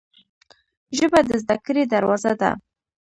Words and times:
ژبه 0.97 1.19
د 1.29 1.31
زده 1.41 1.55
کړې 1.65 1.83
دروازه 1.93 2.33
ده 2.41 2.51